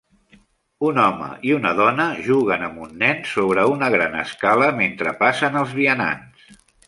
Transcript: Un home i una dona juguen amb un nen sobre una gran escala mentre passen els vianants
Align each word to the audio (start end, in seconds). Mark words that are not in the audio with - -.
Un 0.85 0.99
home 1.01 1.27
i 1.49 1.51
una 1.57 1.73
dona 1.79 2.07
juguen 2.29 2.65
amb 2.69 2.81
un 2.87 2.97
nen 3.05 3.21
sobre 3.33 3.67
una 3.73 3.91
gran 3.97 4.17
escala 4.23 4.71
mentre 4.79 5.13
passen 5.23 5.61
els 5.63 5.77
vianants 5.81 6.57